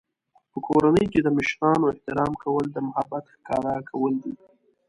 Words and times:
په 0.51 0.57
کورنۍ 0.67 1.05
کې 1.11 1.19
د 1.23 1.27
مشرانو 1.37 1.85
احترام 1.93 2.31
کول 2.43 2.65
د 2.71 2.77
محبت 2.87 3.23
ښکاره 3.33 3.75
کول 3.89 4.13
دي. 4.23 4.33